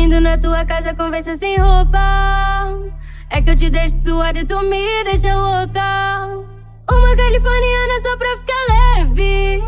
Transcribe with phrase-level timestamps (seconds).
[0.00, 1.98] indo na tua casa conversa sem roupa.
[3.28, 6.26] É que eu te deixo suada e tu me deixa louca.
[6.90, 9.62] Uma californiana só pra ficar leve.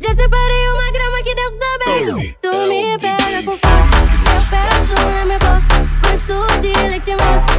[0.00, 2.36] Já separei uma grama aqui dentro da bag.
[2.42, 3.96] Tu é me pega com força.
[4.26, 6.10] Eu peço na minha boca.
[6.10, 7.51] Gosto de leite moça.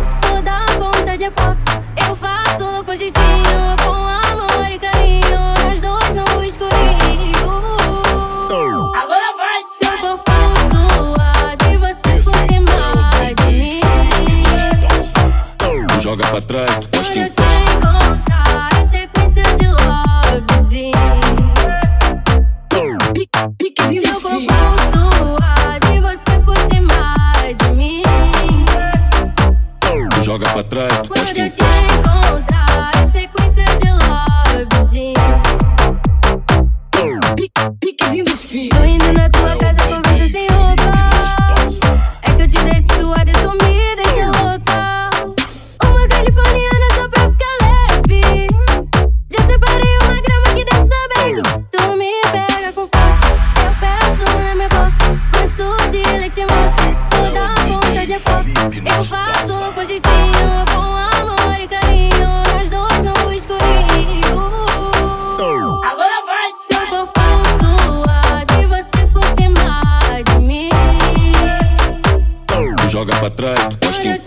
[26.01, 28.03] Você por cima de mim.
[30.21, 33.89] joga pra trás, Quando eu te encontrar em sequência de
[34.69, 35.13] lovezinho.
[37.79, 38.77] Piquezinho dos filhos.
[38.77, 39.72] Tô indo na tua casa
[55.43, 56.81] Gosto de leite moça.
[57.09, 58.47] Toda a ponta de foco.
[58.85, 62.27] Eu faço com jeitinho, com amor e carinho.
[62.53, 64.39] Nós dois no escurinho.
[65.83, 66.49] Agora vai!
[66.71, 67.19] Seu corpo
[67.59, 70.69] suado e você por cima de mim.
[72.87, 74.19] joga pra trás, Quando posta em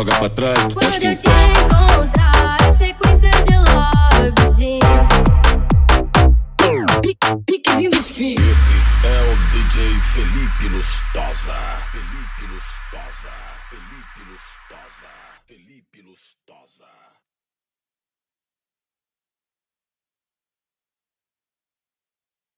[0.00, 3.54] joga pra trás, Quando eu te encontrar em sequência de
[4.32, 4.80] lovezinho.
[7.46, 8.40] Piquezinho dos filhos.
[8.40, 11.54] Esse é o DJ Felipe Lustosa.
[11.92, 13.30] Felipe Lustosa.
[13.68, 15.08] Felipe Lustosa.
[15.46, 16.88] Felipe Lustosa.